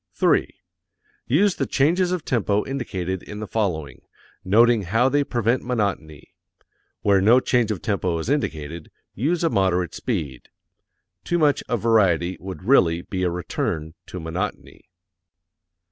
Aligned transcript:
3. 0.15 0.51
Use 1.27 1.57
the 1.57 1.67
changes 1.67 2.11
of 2.11 2.25
tempo 2.25 2.65
indicated 2.65 3.21
in 3.21 3.39
the 3.39 3.45
following, 3.45 4.01
noting 4.43 4.81
how 4.81 5.07
they 5.07 5.23
prevent 5.23 5.63
monotony. 5.63 6.33
Where 7.03 7.21
no 7.21 7.39
change 7.39 7.69
of 7.69 7.83
tempo 7.83 8.17
is 8.17 8.27
indicated, 8.27 8.89
use 9.13 9.43
a 9.43 9.49
moderate 9.51 9.93
speed. 9.93 10.49
Too 11.23 11.37
much 11.37 11.61
of 11.69 11.83
variety 11.83 12.35
would 12.39 12.63
really 12.63 13.03
be 13.03 13.21
a 13.21 13.29
return 13.29 13.93
to 14.07 14.19
monotony. 14.19 14.89